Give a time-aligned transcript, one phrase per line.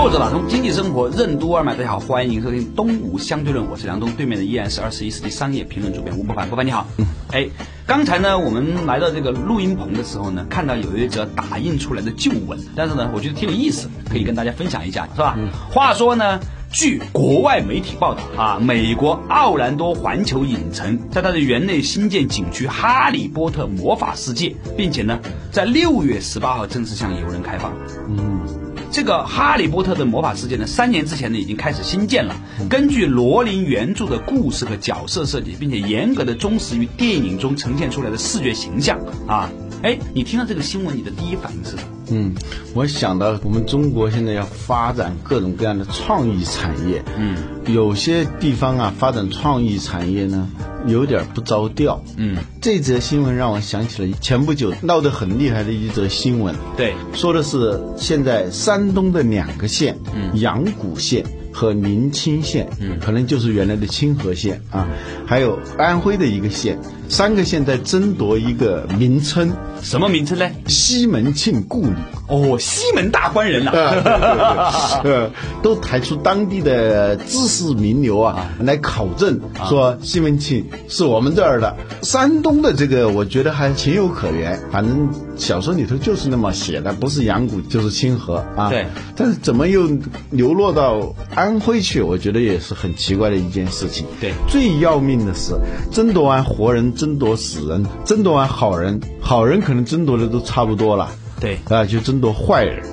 [0.00, 6.86] 作者打通经济生活任督二脉，大家好，欢迎收听东吴相对论，我是梁东，对面的依然是二十一世纪商业评论主编吴伯凡，伯凡你好。
[6.96, 7.46] 嗯哎，
[7.86, 15.34] 刚才呢，我们来到这个录音棚的时候呢，看到有一则打印出来的旧文，但是呢，我觉得挺有意思，可以跟大家分享一下，是吧？
[15.36, 16.40] 嗯话说呢，
[16.72, 24.48] 据国外媒体报道啊，美国奥兰多环球影城在它的园内新建景区《哈利波特魔法世界》，
[24.78, 25.20] 并且呢，
[25.52, 27.74] 在六月十八号正式向游人开放。
[28.08, 28.40] 嗯。
[28.92, 32.34] 这个《哈利波特》的魔法世界呢，三年之前呢已经开始新建了。
[32.68, 39.48] 根据罗琳原著的故事和角色设计，并且严格的忠实于电影中呈现出来的视觉形象啊，
[39.82, 41.82] 哎，你听到这个新闻，你的第一反应是什么？
[42.10, 42.34] 嗯，
[42.74, 47.02] 我想到我们中国现在要发展各种各样的创意产业。
[47.16, 50.48] 嗯，有些地方啊，发展创意产业呢。
[50.86, 52.02] 有点不着调。
[52.16, 56.54] 嗯，这则新闻让我想起了前不久闹得很厉害的一则新闻。
[56.74, 61.22] 对，说的是现在山东的两个县，嗯，阳谷县
[61.52, 64.86] 和临清县，嗯，可能就是原来的清河县啊，
[65.26, 66.78] 还有安徽的一个县，
[67.08, 69.52] 三个县在争夺一个名称。
[69.82, 70.46] 什么名称呢？
[70.66, 71.94] 西门庆故里。
[72.28, 73.72] 哦，西门大官人呐，
[75.02, 75.30] 呃，
[75.62, 81.76] 都抬出当地的知识名流啊来考证，说西门庆是我们这儿的。
[82.02, 85.08] 山东的这个，我觉得还情有可原，反正
[85.40, 88.68] 小说里头就是那么写的，不是阳谷就是清河啊。
[88.68, 88.86] 对。
[89.16, 89.88] 但是怎么又
[90.30, 92.02] 流落到安徽去？
[92.02, 94.06] 我觉得也是很奇怪的一件事情。
[94.20, 94.32] 对。
[94.48, 95.54] 最要命的是，
[95.90, 101.10] 争夺完活人，争夺死人，争夺完好人，好人可能争夺的都差不多了。
[101.40, 102.84] 对啊，就争夺坏人，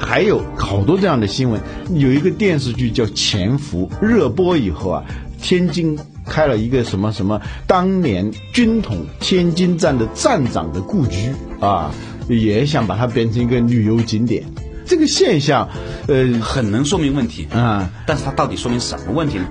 [0.00, 1.60] 还有好多这样的新闻。
[1.92, 5.04] 有一个电视剧叫《潜伏》，热播以后啊，
[5.42, 11.94] 天津开了一个什么什么，当年军统天津站的站长的故居啊，
[12.28, 14.44] 也想把它变成一个旅游景点。
[14.86, 15.68] 这个现象，
[16.06, 17.90] 呃，很能说明问题啊。
[18.06, 19.46] 但是它到底说明什么问题呢？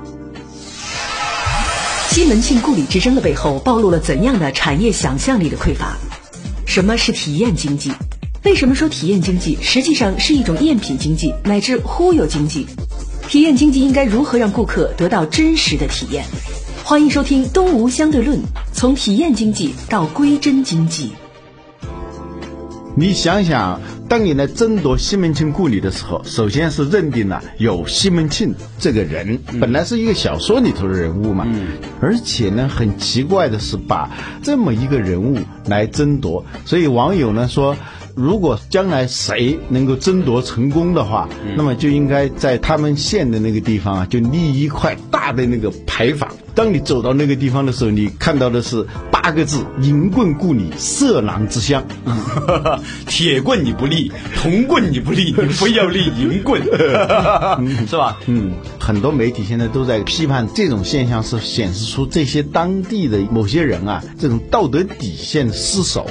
[2.10, 5.98] 西门庆故里之争的背后，暴露了怎样的产业想象力的匮乏？
[6.66, 7.92] 什么是体验经济？
[8.44, 12.68] 为什么说体验经济实际上是一种赝品经济乃至忽悠经济？
[13.28, 16.24] 体验经济应该如何让顾客得到真实的体验？
[16.84, 18.38] 欢迎收听《东吴相对论》，
[18.72, 21.12] 从体验经济到归真经济。
[22.98, 31.46] 你想想，当你来争夺西门庆故里的时候，首先是认定了有西门庆这个人，本来是一个小说里头的人物嘛，
[32.02, 34.10] 而且呢，很奇怪的是把
[34.42, 37.76] 这么一个人物来争夺，所以网友呢说。
[38.18, 41.28] 如果将来谁能够争夺成功的话，
[41.58, 46.32] 那么就应该在他们县的那个地方啊，就立一块大的那个牌坊。
[46.56, 51.84] 当你走到那个地方的时候，你看到的是八个字：“银棍故里，色狼之乡。”
[53.06, 56.62] 铁棍你不立，铜棍你不立， 你非要立银棍，
[57.88, 58.18] 是吧？
[58.28, 66.10] 嗯，很多媒体现在都在批判这种现象，是显示出这些当地的某些人啊，这种道德底线失守。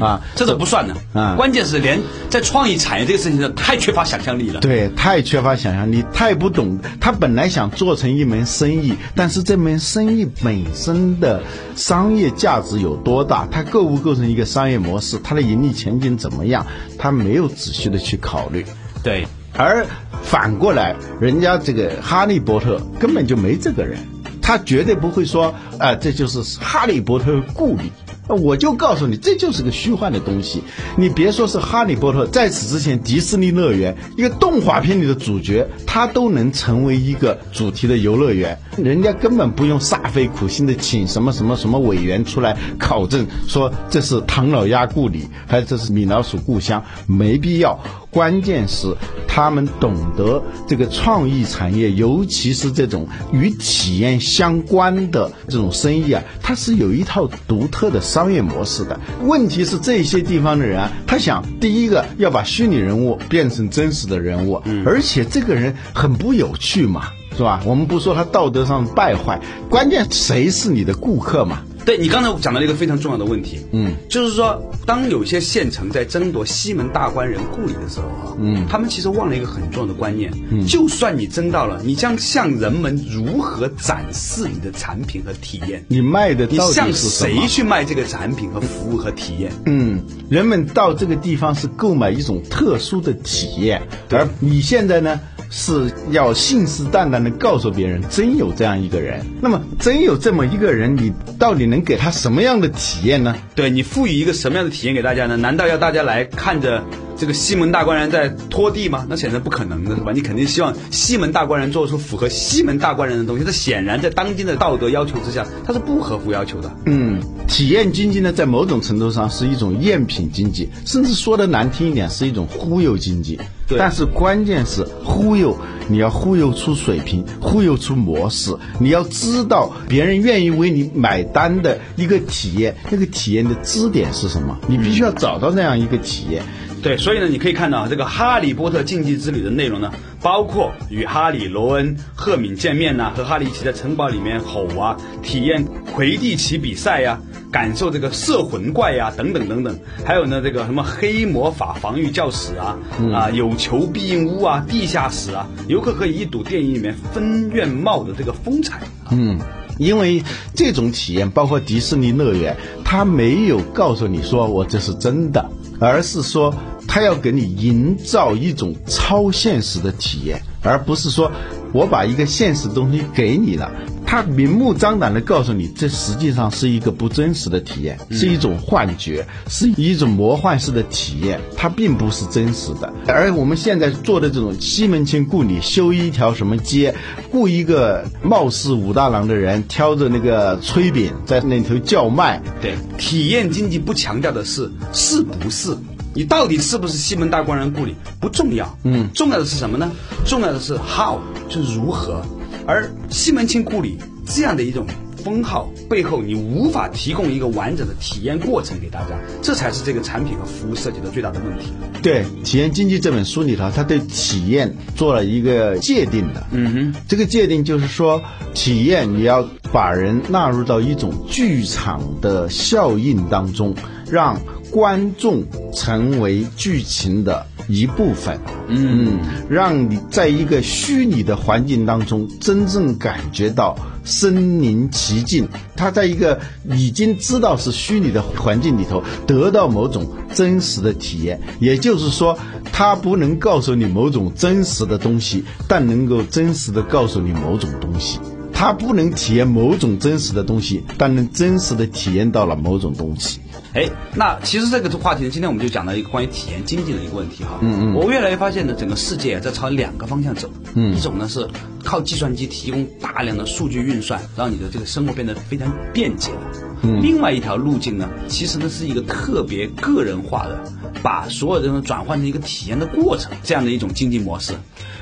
[0.00, 0.96] 啊，这都不算呢。
[1.12, 4.60] 啊，关键是连在创意产业这个事情上太缺乏想象力了。
[4.60, 6.80] 对，太缺乏想象力，太不懂。
[7.00, 11.42] 他本来想做成一门生意，但是这门生意本身的
[11.76, 13.46] 商业价值有多大？
[13.46, 15.16] 它构不构成一个商业模式？
[15.22, 16.66] 它的盈利前景怎么样？
[16.98, 18.66] 他没有仔细的去考虑。
[19.04, 19.86] 对，而
[20.24, 24.00] 反过来，人家这个哈利波特根本就没这个人，
[24.42, 27.92] 他绝对不会说，啊，这就是哈利波特故里。
[28.28, 30.62] 我就告诉你，这就是个虚幻的东西。
[30.96, 38.58] 你别说是哈利波特，在此之前，迪士尼乐园一个动画片里的主角，他都能成为一个主题的游乐园。
[38.76, 47.78] 人家根本不用煞费苦心的请什么什么什么委员出来考证，说这是唐老鸭故里，还是这是米老鼠故乡，没必要。
[48.16, 48.96] 关键是
[49.28, 58.98] 他们懂得这个创意产业，尤其是这种与体验相关的这种生意啊，它是有一套独特的商业模式的。
[59.20, 67.60] 问题是这些地方的人啊，他想第一个要把虚拟人物变成真实的人物，而且这个人很不有趣嘛，是吧？
[67.66, 71.60] 我们不说他道德上败坏，关键谁是你的顾客嘛？
[71.86, 85.84] 对你刚才讲到了一个非常重要的问题，嗯，就是说，当有些县城在争夺西门大官人故里的时候啊，嗯，他们其实忘了一个很重要的观念，嗯，就算你争到了，你将向人们如何展示你的产品和体验？
[85.86, 87.40] 你卖的你向到底是什么？
[87.40, 89.52] 谁去卖这个产品和服务和体验？
[89.66, 93.80] 嗯，人们到这个地方是购买一种特殊的体验，
[94.10, 99.24] 而你现在呢是要信誓旦旦的告诉别人，真有这样一个人。
[99.40, 103.36] 那么，真有这么一个人，你到底能给他什么样的体验呢？
[103.54, 105.36] 对你赋予一个什么样的体验给大家呢？
[105.36, 106.84] 难道要大家来看着
[107.16, 109.06] 这个西门大官人在拖地吗？
[109.08, 110.12] 那显然不可能的，是吧？
[110.12, 113.44] 你肯定希望西门大官人做出符合西门大官人的东西。
[113.44, 116.70] 这显然在当今的道德要求之下，它是不合乎要求的。
[116.86, 123.38] 嗯，体验经济呢，在某种程度上是一种赝品经济，甚至说的难听一点，是一种忽悠经济。
[123.68, 125.56] 对但是关键是忽悠，
[125.88, 134.56] 你要忽悠出水平，忽悠出模式，你要知道别人愿意为你买单的一个体验，那个体验的支点是什么？
[134.68, 136.42] 你必须要找到那样一个体验。
[136.82, 139.92] 对，所以呢，你可以看到啊这个《哈利波特竞技之旅》的内容呢，
[140.26, 145.64] 包括与哈里、罗恩、赫敏见面呐、和哈利一起在城堡里面吼啊，体验
[145.94, 147.20] 魁地奇比赛呀、
[147.52, 152.76] 感受这个摄魂怪呀、等等等等，还有呢这个什么黑魔法防御教室啊，
[153.14, 158.80] 啊有求必应屋啊，地下室啊，游客可以一睹电影里面分院帽的这个风采。
[159.12, 159.38] 嗯，
[159.78, 160.24] 因为
[160.56, 166.54] 这种体验，包括迪士尼乐园，它没有告诉你说我这是真的，而是说
[166.86, 171.30] 他要给你营造一种超现实的体验，而不是说
[171.76, 173.70] 我把一个现实东西给你了。
[174.06, 182.90] 他明目张胆的告诉你，这实际上是一个不真实的体验，是一种幻觉，是一种魔幻式的体验，它并不是真实的。
[183.08, 186.94] 而我们现在做的这种西门庆故里修一条什么街，
[187.32, 195.76] 雇一个貌似武大郎的人挑着那个炊饼在那头叫卖，对，体验经济不强调的是是不是，
[196.16, 199.92] 你到底是不是西门大官人故里不重要，嗯，重要的是什么呢？
[200.24, 202.22] 重要的是 how，就是如何。
[202.66, 204.86] 而西门庆故里这样的一种
[205.22, 209.10] 封号背后，你无法提供一个完整的体验过程给大家，
[209.42, 211.66] 这才是这个产品和服务设计的最大的问题。
[212.02, 216.46] 对《体验经济》这本书里头，它对体验做了一个界定的。
[216.50, 218.22] 嗯哼，这个界定就是说，
[218.54, 223.74] 体验你要把人纳入到一种剧场的效应当中，
[224.10, 224.40] 让
[224.70, 228.38] 观众成为剧情的一部分。
[228.68, 229.18] 嗯，
[229.48, 235.48] 让你在一个虚拟的环境当中，真正感觉到身临其境。
[235.76, 236.40] 他在一个
[236.70, 241.40] 已经知道是虚拟的环境里头，得到某种真实的体验。
[241.60, 242.38] 也就是说，
[242.72, 248.18] 他不能告诉你某种真实的东西，但能够真实的告诉你某种东西。
[248.52, 253.40] 他不能体验某种真实的东西，但能真实的体验到了某种东西。
[253.74, 257.58] 哎，那其实这个话题呢，今天我们就讲到一个关于体验经济的一个问题哈。
[257.60, 257.94] 嗯嗯。
[257.94, 260.50] 我越来越发现呢，整个世界在朝两个方向走。
[260.74, 260.94] 嗯。
[260.96, 261.48] 一种呢是
[261.84, 266.38] 靠计算机提供大量的数据运算，让你的这个生活变得非常便捷的。
[266.82, 267.02] 嗯。
[267.02, 274.54] 另外一条路径呢，其实呢是一个特别个人化的，把所有的东西转换成一个体验的过程，这样的一种经济模式。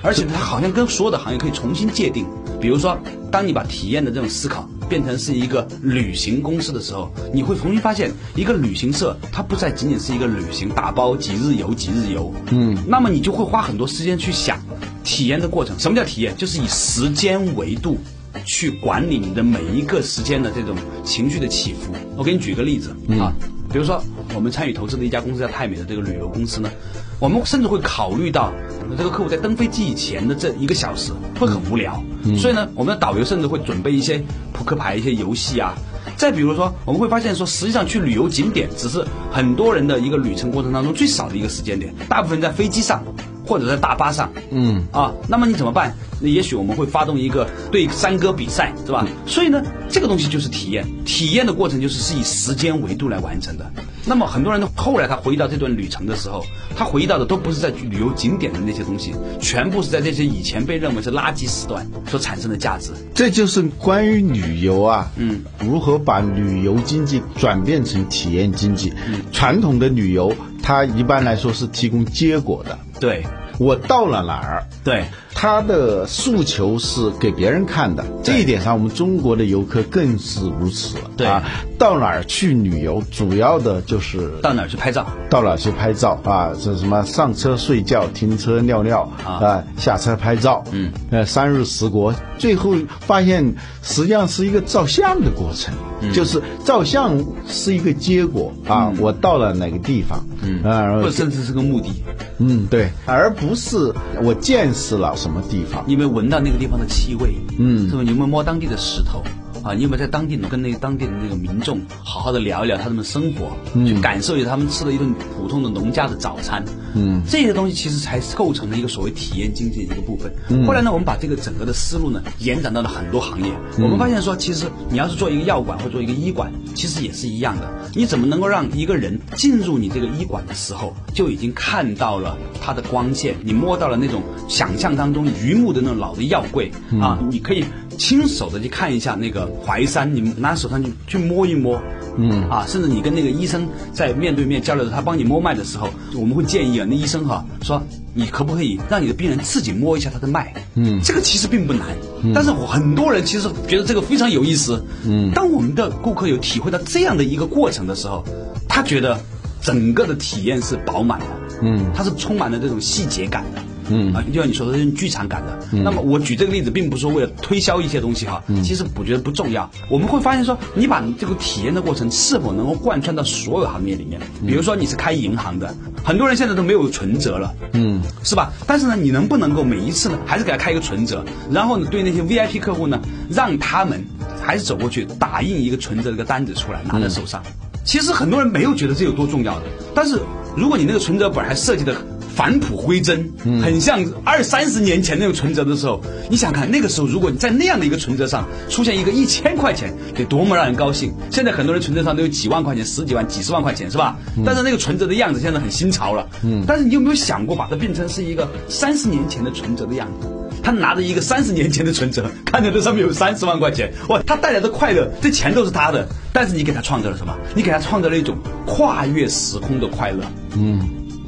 [0.03, 2.27] 而且它好像跟所有的行业可以重新界定。
[2.61, 2.99] 比如说，
[3.31, 14.61] 当你把体验的这种思考变成是一个旅行公司的时候，你会重新发现，一个旅行社它不再仅仅是一个旅行打包几日游几日游，嗯，那么你就会花很多时间去想
[15.03, 15.79] 体验的过程。
[15.79, 16.37] 什么叫体验？
[16.37, 17.99] 就是以时间维度
[18.45, 21.93] 去管理你的每一个时间的这种情绪的起伏。
[22.17, 23.33] 我给你举个例子啊，
[23.71, 24.03] 比如说
[24.35, 26.71] 我们参与投资的一家公司叫泰美的这个旅游公司呢，
[27.19, 28.53] 我们甚至会考虑到。
[28.99, 32.01] 这个客户在登飞机以前的这一个小时会很无聊，
[32.37, 35.75] 所以呢，我们的导游甚至会准备一些扑克牌、一些游戏啊。
[36.17, 39.03] 再比如说，我们会发现说，实际上去旅游景点只是
[39.33, 43.03] 很多人的一个旅程过程当中最少的一个时间点，大部分在飞机上
[43.47, 44.33] 或者在大巴上。
[44.51, 45.95] 嗯啊，那么你怎么办？
[46.21, 49.07] 那也许我们会发动一个对山歌比赛，是吧？
[49.27, 53.71] 所以呢，这个东西就是体验，体验的过程就是是以时间维度来完成的。
[54.07, 56.45] 那么很多人都后来他回忆到这段旅程的时候，
[56.77, 62.91] 他回忆到的都不是在旅游景点的那些东西，全部是在这些以前被认为是垃圾时段所产生的价值。
[63.15, 68.93] 这就是关于旅游啊，嗯，如何把旅游经济转变成体验经济。
[69.09, 70.33] 嗯传统的旅游，
[70.63, 73.25] 它一般来说是提供结果的，对。
[73.57, 80.97] 我到了哪儿，对，他的诉求是给别人看的，这一点上我们中国的游客更是如此。
[81.17, 81.45] 对啊，
[81.79, 85.07] 到哪儿去旅游，主要的就是到哪儿去拍照？
[85.29, 86.53] 到哪儿去拍照啊？
[86.61, 101.91] 这什么上车睡觉，停车尿尿啊下车拍照，嗯，呃，三日十国，最后发现实际上是一个照相的过程，嗯就是照相是一个结果啊，我到了哪个地方，嗯啊，甚至是个目的。
[102.39, 107.35] 嗯对，而不是我见识了什么地方，你有没有闻到那个地方的气味？
[107.59, 108.03] 嗯是吧？
[108.03, 109.23] 你有没有摸当地的石头？
[109.65, 113.57] 啊，你有没有在当地跟那个当地的那个民众好好的聊一聊他们的生活，
[113.87, 116.63] 去感受一下他们吃了一顿普通的农家的早餐？
[116.95, 120.31] 嗯，这些东西其实才构成了一个所谓体验经济的一个部分。
[120.67, 123.51] 后来呢，我们把这个整个的思路呢延展到了很多行业。
[123.79, 127.73] 我们发现说，其实你要是做一个药馆或做一个医馆，其实也是一样的。
[127.95, 137.65] 你怎么能够让一个人进入你这个医馆的时候，就已经看到了它的光线，你摸到了那种想象当中榆木的那种老的药柜、啊，你可以
[137.97, 141.81] 亲手的去看一下那个淮山，你拿手上去去摸一摸。
[142.17, 147.83] 嗯啊，甚至你跟那个医生在面对面交流的，他帮你摸脉的时候，我们会建议啊，那医生哈、说
[148.15, 150.55] 你可不可以让你的病人自己摸一下他的脉？
[150.77, 151.89] 嗯，这个其实并不难，
[152.33, 154.85] 但是我很多人其实觉得这个非常有意思。
[155.05, 158.25] 嗯，当我们的顾客有体会到这样的一个过程的时候，
[158.69, 159.19] 他觉得
[159.61, 161.27] 整个的体验是饱满的，
[161.63, 163.61] 嗯，它是充满了这种细节感的。
[163.89, 165.59] 嗯啊，就像你说的这种剧场感的。
[165.85, 169.71] 那么我举这个例子，并不是说为了推销一些东西哈，其实我觉得不重要。
[169.89, 174.21] 我们会发现说，你把这个体验的过程是否能够贯穿到所有行业里面？
[174.47, 178.53] 比如说你是开银行的，很多人现在都没有存折了，嗯，是吧？
[178.67, 183.01] 但是呢，你能不能够每一次呢，还是给他开一个存折，然后呢，对那些 VIP 客户呢，
[183.31, 184.05] 让他们
[184.43, 187.43] 还是走过去打印一个存折的一个单子出来，拿在手上。
[187.85, 190.19] 其实很多人没有觉得这有多重要的，但是
[190.57, 191.95] 如果你那个存折本还设计的
[192.35, 201.15] 返璞归真，很像二三十年前那种存折的时候，你想看那个时候，如果你在那样的一个存折上出现一个一千块钱，得多么让人高兴！
[201.31, 204.17] 现在很多人存折上都有几万块钱、十几万、几十万块钱，是吧？
[204.45, 206.65] 但是那个存折的样子现在很新潮了，嗯。
[206.67, 210.29] 但是你有没有想过把它变成是一个三十年前的存折的样子？
[210.63, 217.37] 他拿着一个三十年前的存折，看着这上面有三十万块钱，哇，他带来的快乐，这钱都是他的，但是你给他创造了什么？
[217.55, 220.25] 你给他创造了一种跨越时空的快乐，
[220.57, 220.81] 嗯，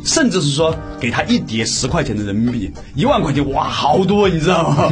[0.06, 4.88] 甚至是说给他一叠十块钱的人民币，一万块钱，哇，好多，你知道吗？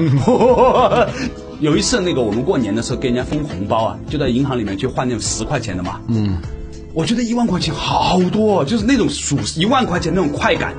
[1.60, 6.36] 有一次那个我们过年的时候给人家封红包啊，就在银行里面去换那种十块钱的嘛，嗯，
[6.92, 10.74] 我觉得一万块钱好多，就是那种数一万块钱那种快感。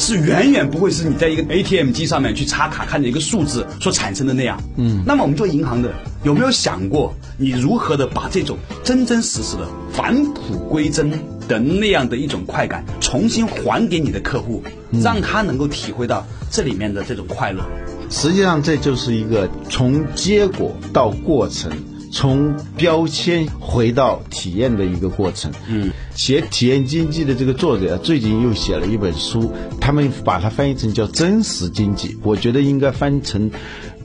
[0.00, 4.56] 是远远不会是你在一个 ATM 机上面去插卡看着一个数字所产生的那样。
[4.76, 5.92] 嗯，那么我们做银行的
[6.22, 11.10] 有没有想过，你如何的把这种真真实实的返璞归真
[11.48, 14.62] 的那样的一种快感，重新还给你的客户，
[15.02, 17.64] 让他能够体会到这里面的这种快乐？
[18.10, 21.72] 实际上这就是一个从结果到过程。
[22.10, 25.52] 从标签回到体验的一个过程。
[25.68, 33.50] 嗯，写体验经济的这个作者最近又写了一本书，他们把它翻译成叫真实经济，我觉得应该翻成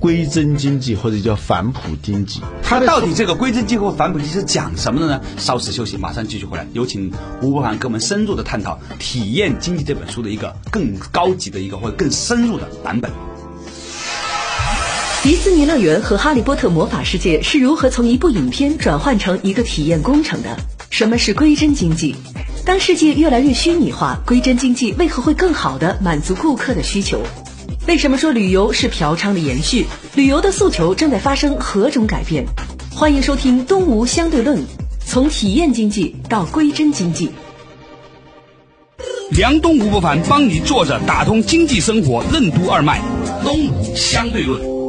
[0.04, 2.42] 归真经济或者叫反哺经济。
[2.62, 5.22] 它到底这个归真经济和反哺经济是讲什么的呢？
[5.38, 6.68] 稍事休息，马上继续回来。
[6.74, 7.10] 有请
[7.42, 13.10] 吴伯凡跟我们深入的探讨《体验经济》这本书的一个更高级的一个或者更深入的版本。
[15.22, 20.58] 迪士尼乐园和哈利波特魔法世界是如何从一部影片转换成一个体验工程的？
[20.90, 22.14] 什么是归真经济？
[22.66, 27.22] 当世界越来越虚拟化，归真经济为何会更好的满足顾客的需求？
[27.88, 29.86] 为什么说旅游是嫖娼的延续？
[30.16, 32.46] 旅游的诉求正在发生何种改变？
[32.92, 34.60] 欢迎收听《东吴相对论》，
[35.06, 37.32] 从体验经济到归真经济。
[39.32, 43.02] 梁东吴不凡帮你坐着打通经济生活任督二脉，
[43.44, 44.83] 东吴相对论。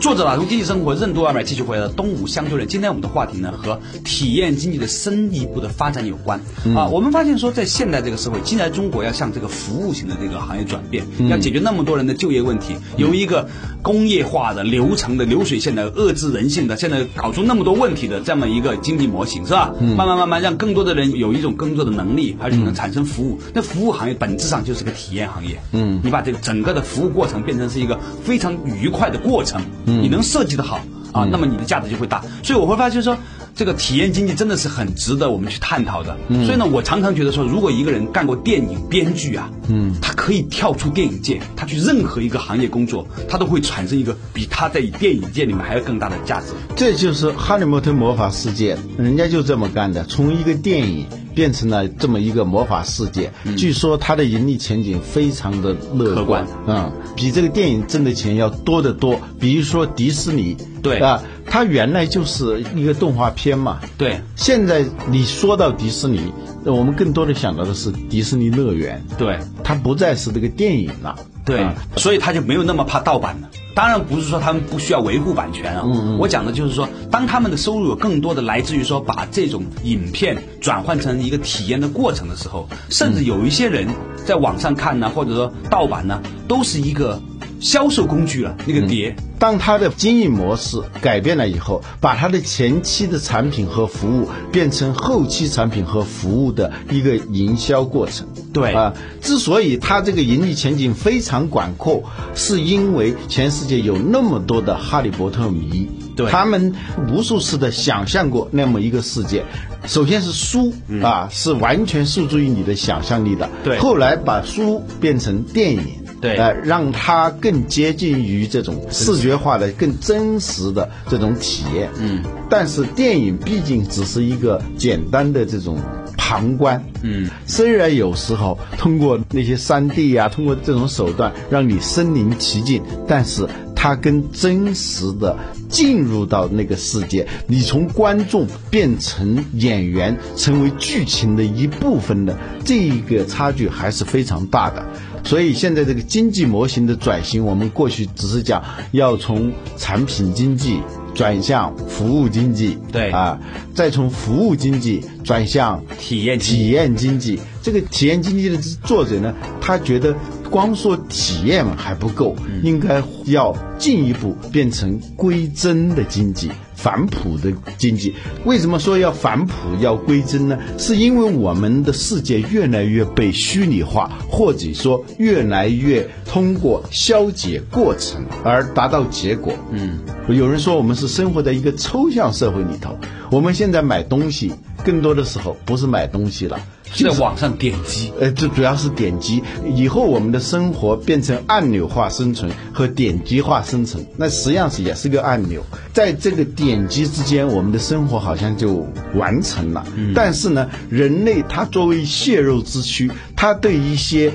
[0.00, 2.66] 作者打通经济生活任督二脉，继续回来的东吴相对论。
[2.66, 6.40] 今天我们的话题呢，和体验经济的深一步的发展有关、
[6.74, 6.88] 啊。
[6.88, 13.46] 我们发现说，在现代这个社会，既然中国要向这个服务型的这个行业转变，要解决那么多人的就业问题，由一个
[13.82, 19.74] 工业化的、流程的、流水线的、遏制人性的，现在搞出那么多问题的这么一个经济模型，是吧？
[19.98, 23.38] 慢慢慢慢让更多的人有一种工作的能力，而且能产生服务。
[23.52, 25.60] 那服务行业本质上就是个体验行业。
[25.72, 29.60] 嗯，你把这个整个的服务过程变成是一个非常愉快的过程。
[29.90, 30.80] 你能设计的好
[31.12, 32.22] 啊，那么你的价值就会大。
[32.42, 33.16] 所以我会发现说，
[33.54, 36.16] 这个体验经济真的是很值得我们去探讨的。
[36.28, 46.46] 所以呢，我常常觉得说，如果一个人干过电影编剧啊，嗯，他可以跳出电影界，他去任何一个行业工作，他都会产生一个比他在电影界里面还要更大的价值。
[46.76, 53.32] 这就是《哈利波特魔法世界》，人家就这么干的，从一个电影变成了这么一个魔法世界。
[53.56, 56.46] 据说它的盈利前景非常的乐可观。
[56.66, 59.18] 嗯，比这个电影挣的钱要多得多。
[59.38, 60.98] 比如说迪士尼，对。
[60.98, 64.20] 啊，它原来就是一个动画片嘛，对。
[64.36, 66.32] 现在你说到迪士尼，
[66.64, 69.38] 我们更多的想到的是迪士尼乐园，对。
[69.64, 71.16] 它不再是这个电影了。
[71.44, 73.48] 对啊，所以他就没有那么怕盗版了。
[73.74, 75.84] 当然不是说他们不需要维护版权啊，
[76.18, 83.86] 我讲的就是说，当他们的收入有更多的来自于说把这种影片转换成一个体验的过程的时候，甚至有一些人
[84.26, 87.22] 在网上看呢，或者说盗版呢，都是一个
[87.60, 88.56] 销售工具了。
[88.66, 98.26] 那个碟，当它的经营模式改变了以后，把它的前期的产品和服务变成后期产品和服务的一个营销过程。
[98.52, 102.02] 对啊、之所以它这个盈利前景非常广阔，
[102.34, 106.74] 是因为全世界有那么多的哈利波特迷，对他们
[107.08, 109.44] 无数次的想象过那么一个世界。
[109.86, 113.48] 首先是书、啊，是完全诉诸于你的想象力的。
[113.62, 115.84] 对后来把书变成电影。
[116.20, 121.88] 对呃，让它更接近于这种视觉化的、更真实的这种体验。
[121.98, 125.78] 嗯，但是电影毕竟只是一个简单的这种
[126.16, 126.84] 旁观。
[127.02, 135.38] 嗯，虽然有时候通过那些三 D 啊，通过这种手段让你身临其境，但是它跟真实的
[135.70, 144.86] 进入到那个世界，你从观众变成演员，成为剧情的一部分的这个差距还是非常大的。
[145.24, 148.62] 所以现在这个经济模型的转型，我们过去只是讲
[148.92, 150.80] 要从产品经济
[151.14, 153.38] 转向服务经济，对啊，
[153.74, 157.38] 再从服务经济转向体验体验经济。
[157.62, 160.16] 这个体验经济的作者呢，他觉得
[160.50, 166.50] 光说体验还不够，应该要进一步变成归真的经济。
[166.82, 170.58] 反哺的经济，为什么说要反哺、要归真呢？
[170.78, 179.52] 是因为我们的世界越来越被虚拟化，或者说越来越通过消解过程而达到结果。
[179.70, 182.98] 嗯，有人说我们是生活在一个抽象社会里头，
[183.30, 186.58] 我们现在买东西更多的时候不是买东西了，
[186.92, 188.12] 是在网上点击。
[188.20, 189.42] 呃，这主要是点击。
[189.74, 199.86] 以后我们的生活变成按钮化生存和点击化生存，那实际上是也是个按钮，在这个点击之间，我们的生活好像就完成了。
[200.14, 204.32] 但是呢，人类他作为血肉之躯，他对一些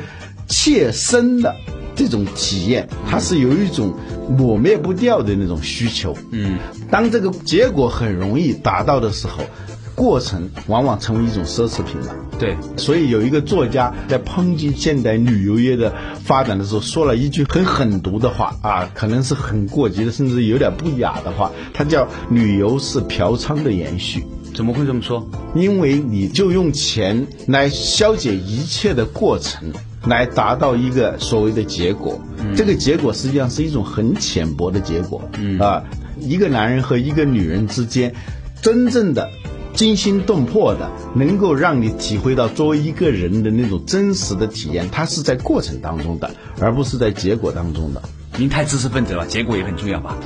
[0.47, 1.55] 切身的
[1.95, 3.93] 这种体验，它是有一种
[4.29, 6.15] 抹灭不掉的那种需求。
[6.31, 6.57] 嗯，
[6.91, 9.43] 当这个结果很容易达到的时候，
[9.95, 12.13] 过程往往成为一种奢侈品了。
[12.37, 21.49] 对，所以有一个作家在抨击现代旅游业的发展的时候，说了一句很狠毒的话啊，可能是很过激的，甚至有点不雅的话。
[21.73, 24.23] 他叫“旅游是嫖娼的延续”。
[24.53, 25.27] 怎么会这么说？
[25.53, 29.71] 因为你就用钱来消解一切的过程，
[30.05, 32.21] 来达到一个所谓的结果。
[32.55, 35.21] 这个结果实际上是一种很浅薄的结果。
[35.37, 35.83] 嗯啊，
[36.19, 38.13] 一个男人和一个女人之间，
[38.61, 39.29] 真正的。
[39.75, 48.01] 惊心动魄的，能够让你体会到作为一个人的那种真实的体验，它是在过程当中的，而不是在结果当中的。
[48.37, 50.17] 您太知识分子了，结果也很重要吧？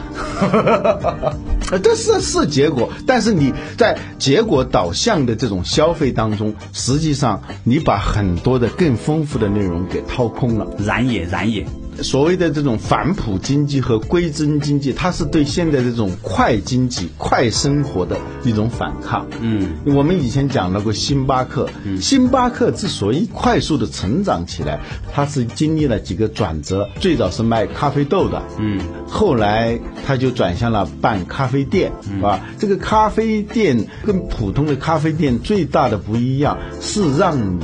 [1.72, 10.68] 呃，这是是结果，但是你在结果导向的这种消费当中，实际上你把很多的更丰富的内容给掏空了。
[10.80, 11.66] 然也，然也。
[12.04, 19.28] 所谓的这种反哺经济和归真经济，它是对现在这种快经济、快生活的一种反抗。
[19.42, 21.70] 嗯，我们以前讲到过星巴克，
[22.02, 24.80] 星巴克之所以快速的成长起来，
[25.12, 26.88] 它是经历了几个转折。
[27.00, 31.92] 最早是卖咖啡豆的，嗯，后来它就转向了办咖啡店，
[32.24, 37.64] 啊，这个咖啡店跟普通的咖啡店最大的不一样是让你。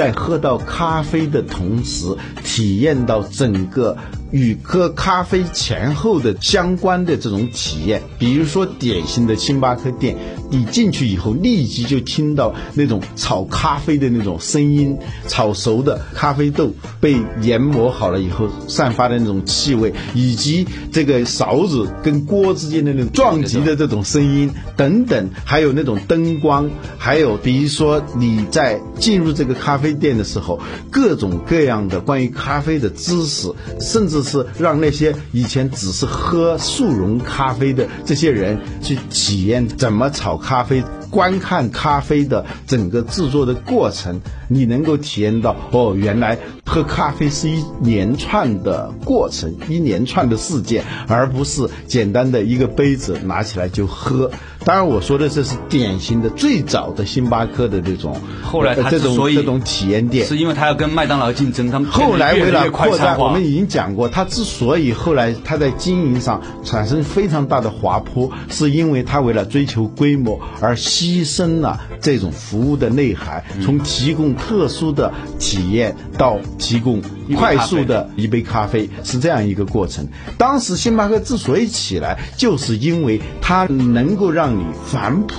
[0.00, 2.06] 在喝到咖啡的同时，
[2.42, 3.94] 体验到整个
[4.30, 8.02] 与喝咖啡前后的相关的这种体验。
[8.18, 10.16] 比如说，典型的星巴克店，
[10.50, 40.82] 你进去以后，立即就听到那种炒咖啡的那种声音，炒熟的咖啡豆被研磨好了以后散发的那种气味，以及这个勺子跟锅之间的那种撞击的这种声音等等，还有那种灯光，还有比如说你在进入这个咖啡店的时候，各种各样的关于咖啡的知识，甚至是让那些以前只是喝速溶咖啡的这些人去体验怎么炒咖啡。
[41.10, 54.30] 观看咖啡的整个制作的过程，你能够体验到哦，原来喝咖啡是一连串的过程，一连串的事件，而不是简单的一个杯子拿起来就喝。
[54.64, 77.00] 当然，我说的这是典型的最早的星巴克的这种，后来它呃这种这种体验店，是因为他要跟麦当劳竞争，他们后来为了扩大，餐化我们已经讲过，它之所以后来它在经营上产生非常大的滑坡，是因为它为了追求规模而牺牲了这种服务的内涵，从提供特殊的体验到提供
[77.36, 80.06] 快速的一杯咖啡，是这样一个过程。
[80.36, 85.34] 当时星巴克之所以起来，就是因为它能够让你返璞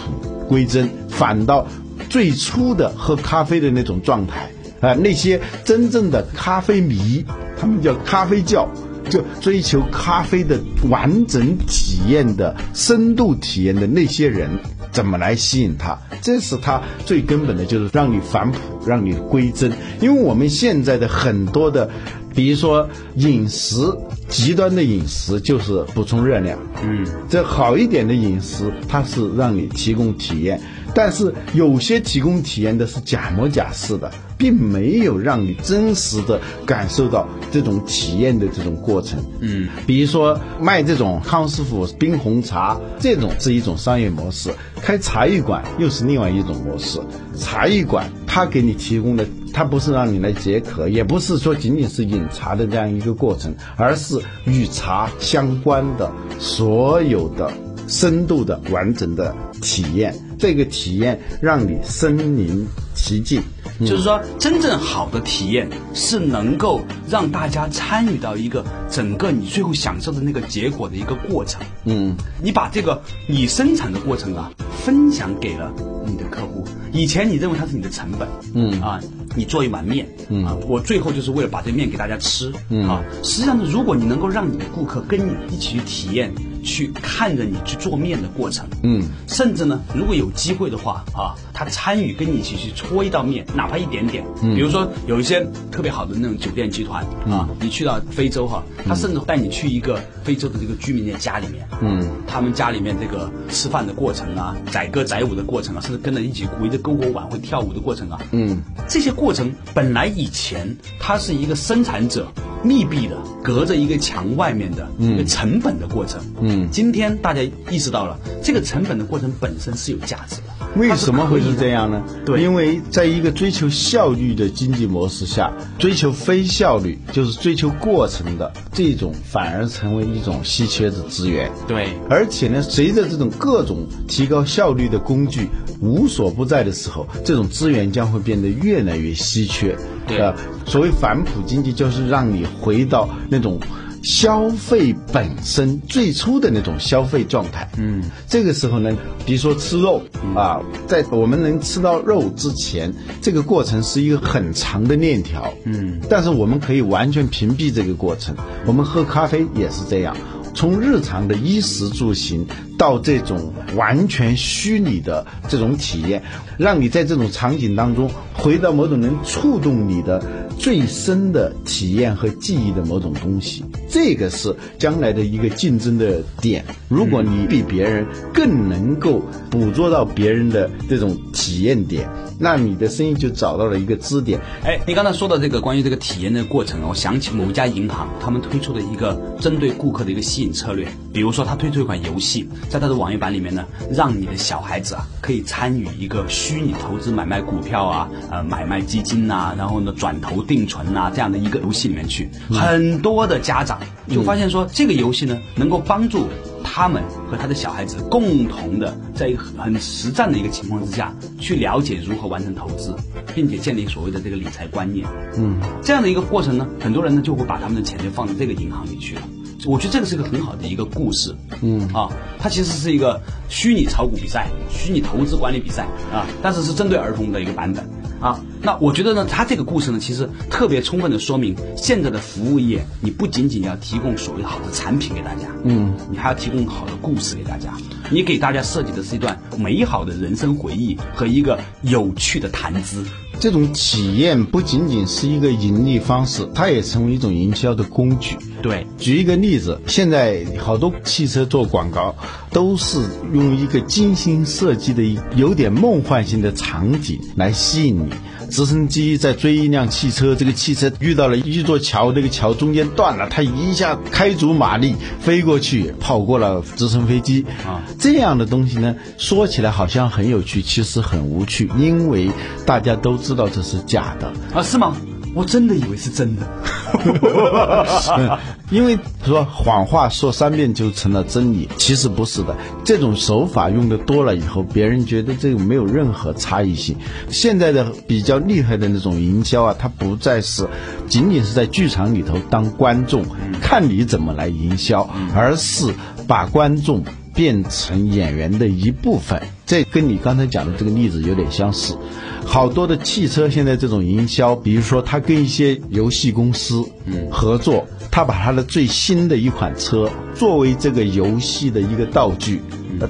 [0.48, 1.68] 归真，返到
[2.10, 4.52] 最初的喝咖啡的那种状态。
[4.82, 7.24] 啊，那些真正的咖啡迷，
[7.58, 8.68] 他们叫咖啡教，
[9.10, 14.50] 就追求咖啡的完整体验的深度体验的那些人，
[14.92, 15.98] 怎么来吸引他？
[16.22, 19.72] 这是他最根本的，就是让你返璞，让你归真。
[20.02, 21.90] 因为我们现在的很多的，
[22.34, 23.82] 比如说饮食，
[24.30, 30.60] 极端的饮食就是补充热量，嗯，这好一点的饮食，它是让你提供体验。
[30.94, 39.24] 但是有些提供体验的是假模假式的，并没有让你真实的感受到这种体验的这种过程。
[39.40, 44.52] 嗯，比如说卖这种康师傅冰红茶，这种是一种商业模式；
[44.82, 47.00] 开茶艺馆又是另外一种模式。
[47.38, 57.52] 茶艺馆它给你提供的，它不是让你来解渴，也不是说仅仅是饮茶的这样一个过程，而是与茶相关的所有的。
[57.88, 63.42] 深度的、完整的体验，这个体验让你身临其境。
[63.80, 71.62] 就是说，真正好的体验是能够让大家参与到一个整个你最后享受的那个结果的一个过程。
[71.86, 74.52] 嗯，你把这个你生产的过程啊，
[74.84, 75.72] 分享给了
[76.06, 76.68] 你的客户。
[76.92, 79.00] 以前你认为它是你的成本，嗯啊，
[79.36, 83.04] 你做一碗面，嗯啊，我最后就是为了把这面给大家吃，嗯啊。
[83.24, 86.32] 实际上呢，如果你能够让你的顾客跟你一起去体验。
[86.62, 112.32] 去看着你去做面的过程，嗯，甚至呢，如果有机会的话啊，他参与跟你一起去搓一道面，哪怕一点点，嗯，比如说有一些特别好的那种酒店集团啊，你去到非洲哈，他甚至带你去一个非洲的这个居民的家里面，嗯，他们家里面这个吃饭的过程啊，载歌载舞的过程啊，甚至跟着一起围着篝火晚会跳舞的过程啊，嗯，这些过程本来以前他是一个生产者
[112.64, 120.44] 密闭的，隔着一个墙外面的一个成本的过程，嗯今天大家意识到了，这个成本的过程本身是有价值的。
[120.78, 122.02] 为什么会是这样呢？
[122.26, 131.52] 对因为在一个追求效率的经济模式下，追求非效率就是追求过程的这种，反而成为一种稀缺的资源。
[131.68, 135.50] 对而且呢，随着这种各种提高效率的工具
[135.82, 139.76] 无所不在的时候，这种资源将会变得越来越稀缺。
[140.08, 140.34] 对呃，
[140.66, 143.60] 所谓反哺经济，就是让你回到那种。
[144.04, 150.02] 消费本身最初的那种消费状态，嗯，这个时候呢，比如说吃肉
[150.36, 152.92] 啊，在我们能吃到肉之前，
[153.22, 158.36] 这个过程是一个很长的链条，嗯，但是我们可以完全屏蔽这个过程。
[158.66, 160.18] 我们喝咖啡也是这样，
[160.54, 162.46] 从日常的衣食住行
[162.78, 166.24] 到这种完全虚拟的这种体验，
[166.58, 170.24] 让你在这种场景当中回到某种能触动你的
[170.62, 173.66] 最深的体验和记忆的某种东西。
[173.90, 176.64] 这个是将来的一个竞争的点。
[176.88, 184.40] 如果你比别人更能够捕捉到别人的这种体验点，那你的生意就找到了一个支点。
[184.64, 206.28] 哎，你刚才说的这个关于这个体验的过程，我想起某家银行他们推出的一个针对顾客的一个吸引策略，比如说他推出一款游戏，在他的网页版里面呢，让你的小孩子啊可以参与一个虚拟投资买卖股票啊，呃买卖基金呐、然后呢转投定存啊、这样的一个游戏里面去，很多的家长就发现说这个游戏呢能够帮助。
[206.74, 212.96] 他们和他的小孩子共同的在一个很实战的一个情况之下，去了解如何完成投资，
[213.36, 215.06] 并且建立所谓的这个理财观念。
[215.36, 219.22] 嗯，这样的一个过程呢，很多人呢就会把他们的钱就放到这个银行里去了。
[219.66, 221.36] 我觉得这个是一个很好的一个故事。
[221.62, 222.08] 嗯啊，
[222.40, 227.84] 它其实是一个虚拟炒股比赛、虚拟投资管理比赛啊，但是是针对儿童的一个版本。
[228.22, 237.74] 啊，那我觉得呢，他这个故事呢，其实特别充分的说明，现在的服务业，你不仅仅要提供所谓好的产品给大家，嗯，你还要提供好的故事给大家，
[238.12, 243.04] 你给大家设计的是一段美好的人生回忆和一个有趣的谈资。
[243.42, 248.38] 这种体验不仅仅是一个盈利方式，它也成为一种营销的工具。
[248.62, 252.16] 对，举一个例子，现在好多汽车做广告
[252.52, 253.00] 都是
[253.34, 255.02] 用一个精心设计的、
[255.36, 258.14] 有点梦幻性的场景来吸引你，
[258.52, 267.82] 直升机在追一辆汽车，这个汽车遇到了一座桥，这个桥中间断了，它一下开足马力飞过去，跑过了直升飞机啊。
[267.98, 272.30] 这样的东西呢，说起来好像很有趣，其实很无趣，因为
[272.66, 274.62] 大家都知道这是假的啊？
[274.62, 274.96] 是吗？
[275.34, 276.48] 我真的以为是真的。
[278.70, 282.56] 因为说谎话说三遍就成了真理，其实不是的。
[282.86, 286.96] 这种手法用的多了以后，别人觉得这个没有任何差异性。
[287.30, 290.68] 现在的比较厉害的那种营销啊，它不再是
[291.08, 293.26] 仅仅是在剧场里头当观众
[293.62, 295.94] 看你怎么来营销，而是
[296.28, 299.42] 把观众变成演员的一部分。
[299.66, 301.98] 这跟你刚才讲的这个例子有点相似。
[302.46, 306.84] 好多的汽车现在这种营销，比如说他跟一些游戏公司
[307.32, 312.62] 合作，他把他的最新的一款车作为这个游戏的一个道具，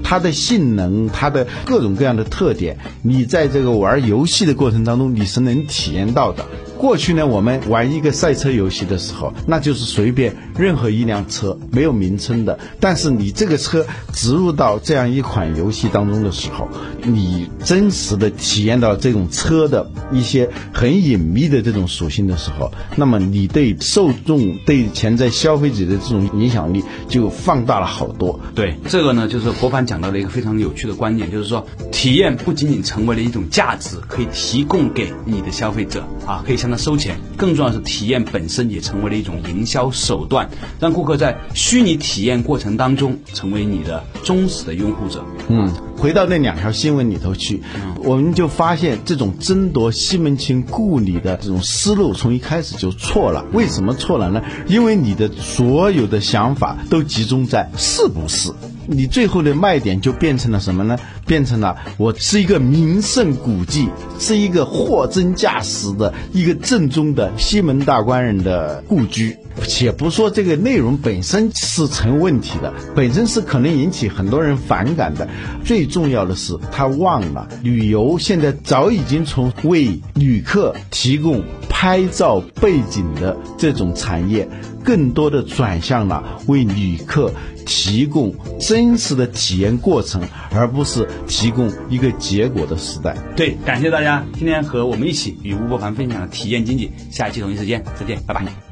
[0.03, 6.45] 它的性能、它的各种各样的特点，你在这个玩游戏的过程当中你是能体验到的。
[6.81, 12.57] 过去呢，我们玩一个赛车游戏的时候，那就是随便任何一辆车，没有名称的。
[12.79, 16.67] 但是你这个车植入到这样一款游戏当中的时候，
[17.03, 28.39] 你真实的体验到这种车的一些很隐秘的这种属性的时候，那么你对受众、对潜在消费者的这种影响力就放大了好多。
[28.55, 45.21] 对，这个呢，就是博凡讲到了一个非常有趣的观点，就是说，体验不仅仅成为了一种价值，可以提供给你的消费者啊，可以向那收钱，更重要的是体验本身也成为了一种营销手段，让顾客在虚拟体验过程当中成为你的忠实的拥护者。
[45.49, 47.61] 嗯，回到那两条新闻里头去，
[48.05, 53.45] 我们就发现这种争夺西门庆故里的这种思路从一开始就错了。
[53.51, 54.41] 为什么错了呢？
[54.65, 58.49] 因为你的所有的想法都集中在是不是。
[58.87, 60.97] 你最后的卖点就变成了什么呢？
[61.25, 63.87] 变成了我是一个名胜古迹，
[64.19, 69.37] 是一个货真价实的一个正宗的西门大官人的故居。
[69.67, 75.27] 且不说这个内容本身是成问题的，本身是可能引起很多人反感的。
[75.63, 84.47] 最重要的是，他忘了旅游现在早已经从为旅客提供拍照背景的这种产业，
[84.83, 87.31] 更多的转向了为旅客。
[87.63, 90.19] 提供真实的体验过程，
[90.51, 93.15] 而不是提供一个结果的时代。
[93.35, 96.91] 对，感谢大家今天和我们一起与吴伯凡分享的体验经济。
[97.11, 98.70] 下一期同一时间再见，拜拜。